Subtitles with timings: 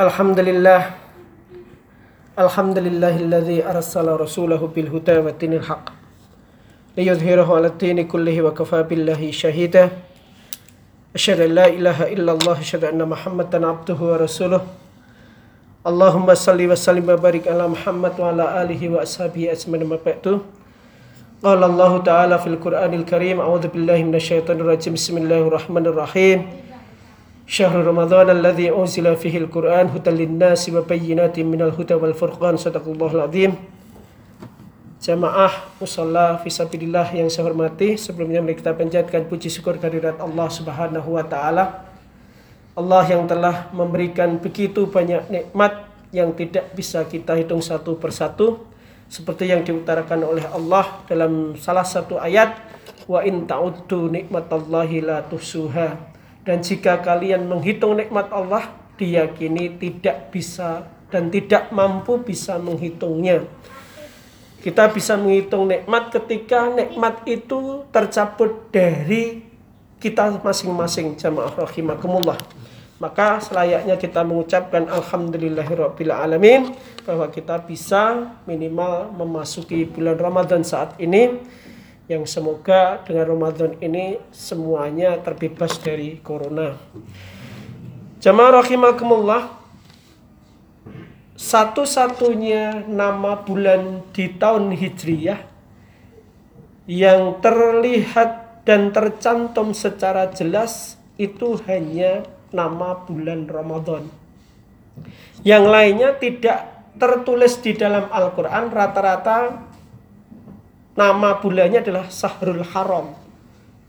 [0.00, 0.80] الحمد لله
[2.38, 5.84] الحمد لله الذي أرسل رسوله بالهدى ودين الحق
[6.96, 9.88] ليظهره على الدين كله وكفى بالله شهيدا
[11.14, 14.60] أشهد أن لا إله إلا الله أشهد أن محمدا عبده ورسوله
[15.86, 20.40] اللهم صل وسلم وبارك على محمد وعلى آله وأصحابه أجمعين ما بعد
[21.44, 26.61] قال الله تعالى في القرآن الكريم أعوذ بالله من الشيطان الرجيم بسم الله الرحمن الرحيم
[27.46, 32.54] شهر رمضان الذي أنزل فيه القرآن هدى للناس وبينات من الهدى والفرقان.
[32.56, 33.52] صدق الله العظيم
[35.02, 41.18] Jamaah musalla fisabilillah yang saya hormati, sebelumnya mari kita panjatkan puji syukur kehadirat Allah Subhanahu
[41.18, 41.90] wa taala.
[42.78, 48.62] Allah yang telah memberikan begitu banyak nikmat yang tidak bisa kita hitung satu persatu
[49.10, 52.62] seperti yang diutarakan oleh Allah dalam salah satu ayat
[53.10, 56.11] wa in ta'uddu nikmatallahi la tuhsuha.
[56.42, 63.46] Dan jika kalian menghitung nikmat Allah Diyakini tidak bisa dan tidak mampu bisa menghitungnya
[64.62, 69.42] kita bisa menghitung nikmat ketika nikmat itu tercabut dari
[69.98, 72.38] kita masing-masing jamaah rahimakumullah.
[73.02, 74.86] Maka selayaknya kita mengucapkan
[76.14, 76.70] alamin
[77.02, 81.42] bahwa kita bisa minimal memasuki bulan Ramadan saat ini
[82.12, 86.76] yang semoga dengan Ramadan ini semuanya terbebas dari corona.
[88.20, 89.48] Jamaah rahimakumullah,
[91.32, 95.40] satu-satunya nama bulan di tahun Hijriyah
[96.84, 104.06] yang terlihat dan tercantum secara jelas itu hanya nama bulan Ramadan.
[105.42, 106.60] Yang lainnya tidak
[107.00, 109.71] tertulis di dalam Al-Quran rata-rata
[110.96, 113.14] nama bulannya adalah Sahrul Haram.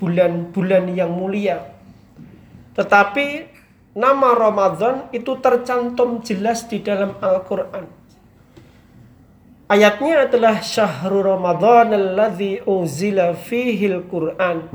[0.00, 1.76] Bulan-bulan yang mulia.
[2.72, 3.26] Tetapi
[3.92, 8.00] nama Ramadan itu tercantum jelas di dalam Al-Quran.
[9.70, 14.66] Ayatnya adalah Syahrul Ramadan alladzi uzila fihil Quran.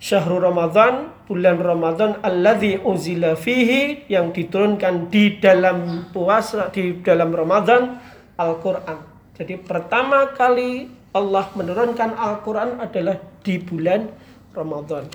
[0.00, 8.00] Syahrul Ramadan, bulan Ramadan alladzi uzila fihi yang diturunkan di dalam puasa di dalam Ramadan
[8.40, 8.98] Al-Quran.
[9.36, 14.06] Jadi pertama kali Allah menurunkan Al-Quran adalah di bulan
[14.54, 15.10] Ramadan.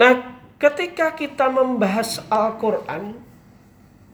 [0.00, 0.12] Nah,
[0.56, 3.20] ketika kita membahas Al-Quran,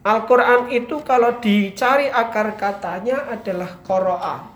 [0.03, 4.51] Al-Quran itu kalau dicari akar katanya adalah koro'a.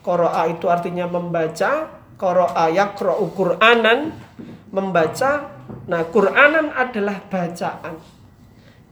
[0.00, 1.88] Koro'a itu artinya membaca,
[2.20, 4.12] koro'a yakro'u Qur'anan,
[4.72, 5.48] membaca.
[5.88, 7.96] Nah, Qur'anan adalah bacaan.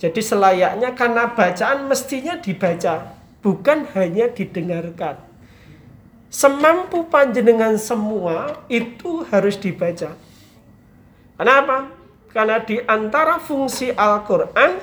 [0.01, 5.19] Jadi selayaknya karena bacaan mestinya dibaca, bukan hanya didengarkan.
[6.33, 10.17] Semampu panjenengan semua itu harus dibaca.
[11.37, 11.93] Kenapa?
[12.33, 14.81] Karena di antara fungsi Al-Quran,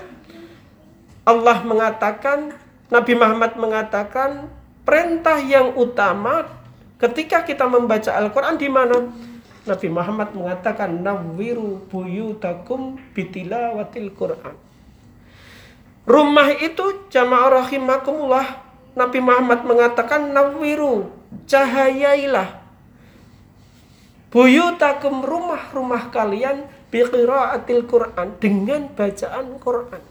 [1.26, 2.54] Allah mengatakan,
[2.94, 4.46] Nabi Muhammad mengatakan,
[4.86, 6.46] perintah yang utama
[7.02, 9.10] ketika kita membaca Al-Quran di mana?
[9.66, 14.69] Nabi Muhammad mengatakan, Nawiru buyutakum bitilawatil Quran.
[16.10, 18.66] Rumah itu jamaah rahimakumullah.
[18.98, 21.14] Nabi Muhammad mengatakan, Nawiru,
[21.46, 22.60] cahayailah
[24.30, 30.02] buyutakum rumah-rumah kalian biqiraatil Quran dengan bacaan Quran.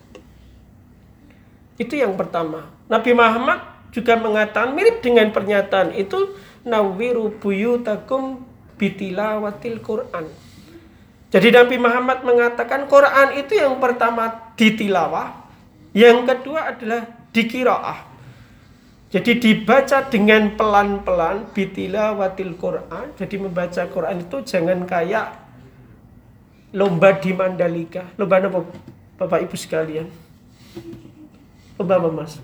[1.79, 2.67] Itu yang pertama.
[2.91, 3.63] Nabi Muhammad
[3.95, 6.35] juga mengatakan mirip dengan pernyataan itu
[6.67, 8.43] nawiru buyutakum
[8.75, 10.27] bitilawatil Quran.
[11.29, 15.48] Jadi Nabi Muhammad mengatakan Quran itu yang pertama ditilawah,
[15.93, 18.09] yang kedua adalah dikiraah.
[19.09, 23.17] Jadi dibaca dengan pelan-pelan bitila watil Quran.
[23.17, 25.33] Jadi membaca Quran itu jangan kayak
[26.77, 28.05] lomba di Mandalika.
[28.21, 28.61] Lomba apa
[29.17, 30.13] Bapak Ibu sekalian?
[31.81, 32.37] Lomba apa Mas?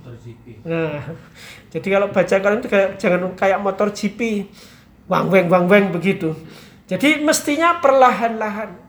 [0.65, 1.05] Nah,
[1.69, 4.49] jadi kalau baca Quran itu kayak, jangan kayak motor GP.
[5.05, 6.33] Wang weng wang weng begitu.
[6.89, 8.84] Jadi mestinya perlahan-lahan.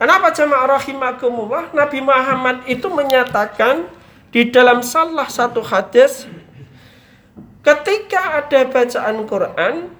[0.00, 1.76] Kenapa jemaah rahimakumullah?
[1.76, 3.84] Nabi Muhammad itu menyatakan
[4.32, 6.24] di dalam salah satu hadis
[7.60, 9.92] Ketika ada bacaan Quran,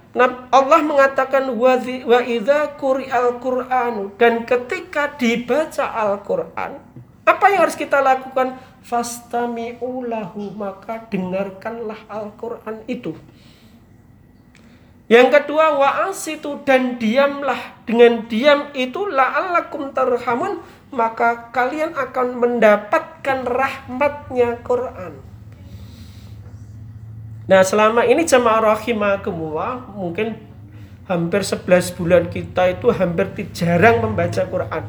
[0.49, 1.77] Allah mengatakan wa
[2.25, 6.81] idza quri'al Qur'an dan ketika dibaca Al-Qur'an,
[7.21, 8.57] apa yang harus kita lakukan?
[8.81, 13.13] Fastami'u lahu maka dengarkanlah Al-Qur'an itu.
[15.11, 20.63] Yang kedua wa ansitu dan diamlah dengan diam itu la'allakum tarhamun
[20.95, 25.19] maka kalian akan mendapatkan rahmatnya Quran.
[27.43, 30.39] Nah selama ini jamaah rahimakumullah mungkin
[31.11, 34.87] hampir 11 bulan kita itu hampir jarang membaca Quran.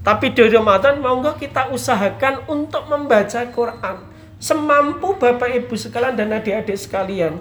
[0.00, 4.00] Tapi di Ramadan monggo kita usahakan untuk membaca Quran
[4.40, 7.36] semampu Bapak Ibu sekalian dan adik-adik sekalian.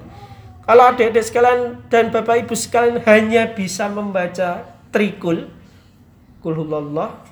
[0.68, 5.48] Kalau adik-adik sekalian dan Bapak Ibu sekalian hanya bisa membaca trikul,
[6.44, 7.24] kulhulallah,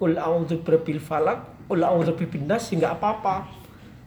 [0.00, 3.44] kul a'udzu birabbil falak, kul a'udzu birabbin nas, enggak apa-apa.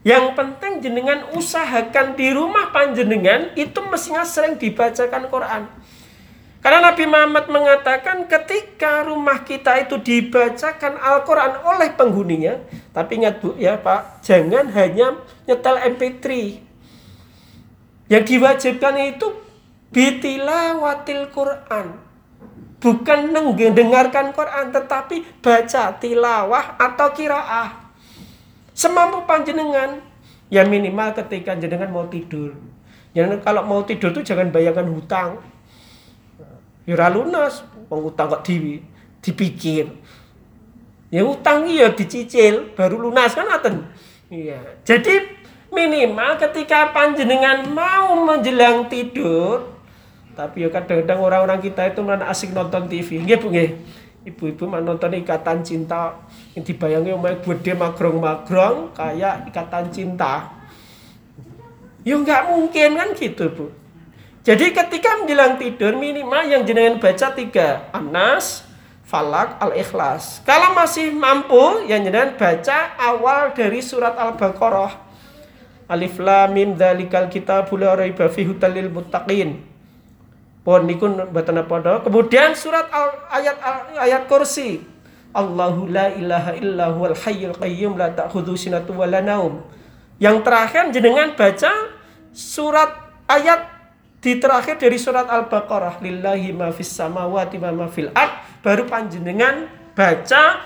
[0.01, 5.69] Yang penting jenengan usahakan di rumah panjenengan itu mestinya sering dibacakan Quran.
[6.66, 12.57] Karena Nabi Muhammad mengatakan ketika rumah kita itu dibacakan Al-Quran oleh penghuninya.
[12.98, 16.25] Tapi ingat bu ya Pak, jangan hanya nyetel MP3.
[18.12, 19.28] Yang diwajibkan itu
[19.96, 21.96] bitilawatil Quran.
[22.81, 27.88] Bukan mendengarkan Quran, tetapi baca tilawah atau kiraah.
[28.75, 30.04] Semampu panjenengan.
[30.52, 32.52] Ya minimal ketika jenengan mau tidur.
[33.16, 35.40] Jangan kalau mau tidur tuh jangan bayangkan hutang
[36.86, 38.81] ya lunas wong utang kok di
[39.22, 39.86] dipikir
[41.14, 43.86] ya utang iya dicicil baru lunas kan aten
[44.34, 45.41] iya jadi
[45.71, 49.71] minimal ketika panjenengan mau menjelang tidur
[50.31, 53.71] tapi ya kadang-kadang orang-orang kita itu mana asik nonton TV nggih Bu nggih.
[54.21, 56.18] Ibu-ibu nonton ikatan cinta.
[56.56, 60.56] Yang dibayangi omah gede magrong-magrong kayak ikatan cinta.
[62.01, 63.65] Ya nggak mungkin kan gitu Bu.
[64.41, 67.85] Jadi ketika menjelang tidur minimal yang jenengan baca tiga.
[67.94, 68.65] Anas,
[69.06, 70.41] Falak, Al-Ikhlas.
[70.47, 75.11] Kalau masih mampu yang jenengan baca awal dari surat Al-Baqarah.
[75.92, 79.60] Alif Lam Mim Dzalikal Kitabul La Raiba Fihi Hutalil Muttaqin.
[80.64, 84.88] Pon niku mboten apa Kemudian surat al, ayat al, ayat kursi.
[85.32, 89.64] Allahu la ilaha illa huwal hayyul qayyum la ta'khudhu sinatu wa la naum.
[90.22, 91.72] Yang terakhir jenengan baca
[92.32, 93.68] surat ayat
[94.22, 99.66] di terakhir dari surat Al-Baqarah lillahi ma fis samawati wa ma fil ard baru panjenengan
[99.98, 100.62] baca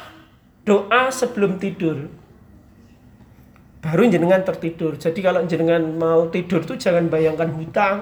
[0.68, 2.12] doa sebelum tidur.
[3.86, 4.98] Baru jenengan tertidur.
[4.98, 8.02] Jadi kalau jenengan mau tidur tuh jangan bayangkan hutang.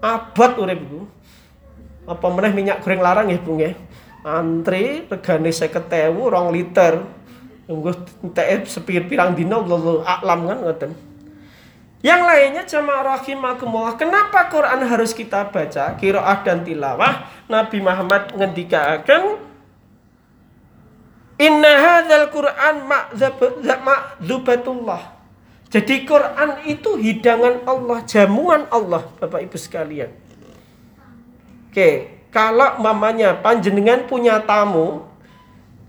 [0.00, 1.04] Abad urip iku.
[2.08, 3.76] Apa meneh minyak goreng larang ya, Bung ya.
[4.24, 7.04] Antri regane 50.000 rong liter.
[7.68, 7.92] Tunggu
[8.24, 10.90] entek sepir pirang dina lho aklam kan ngoten.
[12.00, 14.00] Yang lainnya jamaah rahimakumullah.
[14.00, 15.92] Kenapa Quran harus kita baca?
[16.00, 17.28] Kiroah dan tilawah.
[17.52, 19.36] Nabi Muhammad ngendikakan
[21.40, 25.16] Inna hadzal Quran ma'dzubatullah.
[25.72, 30.12] Jadi Quran itu hidangan Allah, jamuan Allah, Bapak Ibu sekalian.
[31.70, 35.08] Oke, kalau mamanya panjenengan punya tamu,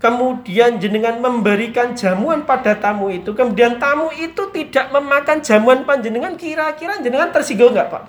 [0.00, 6.96] kemudian jenengan memberikan jamuan pada tamu itu, kemudian tamu itu tidak memakan jamuan panjenengan, kira-kira
[7.04, 8.08] jenengan tersinggung nggak Pak?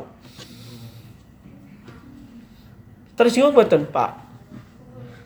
[3.19, 4.23] Tersinggung betul Pak?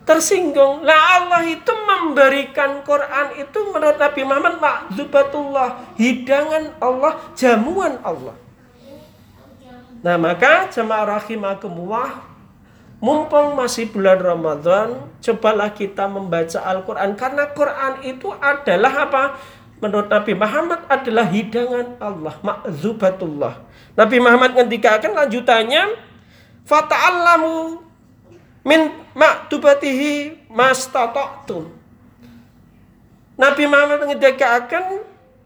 [0.08, 0.88] Tersinggung.
[0.88, 8.40] Lah Allah itu memberikan Quran itu menurut Nabi Muhammad makzubatullah, hidangan Allah, jamuan Allah.
[10.00, 12.38] Nah maka jemaah rahimakumullah
[12.98, 17.14] Mumpung masih bulan Ramadan, cobalah kita membaca Al-Quran.
[17.14, 19.24] Karena Quran itu adalah apa?
[19.78, 23.62] Menurut Nabi Muhammad adalah hidangan Allah, ma'zubatullah.
[23.94, 25.94] Nabi Muhammad akan lanjutannya,
[26.66, 27.86] Fata'allamu
[28.68, 31.72] min ma'tubatihi mastata'tum.
[33.40, 34.86] Nabi Muhammad akan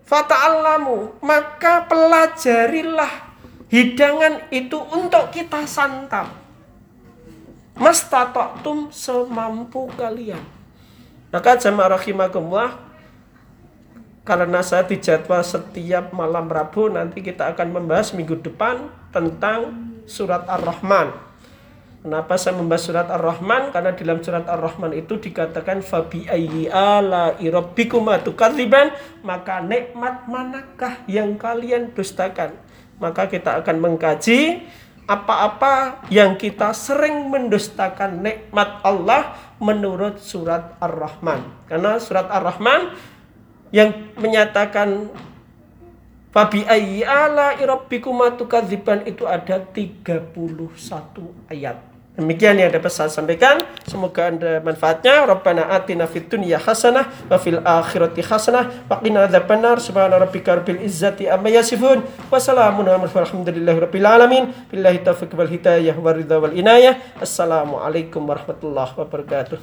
[0.01, 3.31] Fata'allamu, maka pelajarilah
[3.72, 6.27] hidangan itu untuk kita santap
[7.79, 10.41] mastata'tum semampu kalian.
[11.31, 12.75] Maka jamaah rahimakumullah
[14.27, 19.72] karena saya dijadwal setiap malam Rabu nanti kita akan membahas minggu depan tentang
[20.03, 21.30] surat Ar-Rahman.
[22.01, 23.70] Kenapa saya membahas surat Ar-Rahman?
[23.70, 27.38] Karena dalam surat Ar-Rahman itu dikatakan fabi ayyi ala
[29.22, 32.58] maka nikmat manakah yang kalian dustakan?
[32.98, 34.65] Maka kita akan mengkaji
[35.05, 41.70] apa-apa yang kita sering mendustakan nikmat Allah menurut surat Ar-Rahman.
[41.70, 42.98] Karena surat Ar-Rahman
[43.70, 45.05] yang menyatakan
[46.31, 48.31] Fabi ayyi ala irabbikuma
[49.03, 50.31] itu ada 31
[51.51, 51.90] ayat.
[52.12, 53.63] Demikian yang dapat saya sampaikan.
[53.88, 55.24] Semoga Anda manfaatnya.
[55.24, 59.80] Rabbana atina fid dunya hasanah wa fil akhirati hasanah wa qina adzabannar.
[59.80, 62.03] Subhana rabbika rabbil izzati amma yasifun.
[62.27, 64.51] Wa salamun alhamdulillahi rabbil alamin.
[64.68, 67.00] Billahi taufiq wal hidayah wa ridha wal inayah.
[67.15, 69.58] Assalamualaikum warahmatullahi wabarakatuh.